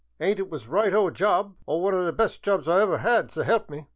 An' 0.19 0.29
it 0.39 0.49
was 0.49 0.65
a 0.67 0.71
right 0.71 0.95
o 0.95 1.11
job, 1.11 1.53
one 1.65 1.93
o' 1.93 2.03
the 2.03 2.11
best 2.11 2.41
jobs 2.41 2.67
I 2.67 2.81
ever 2.81 2.95
'ad, 2.95 3.25
s' 3.25 3.37
elp 3.37 3.69
me. 3.69 3.85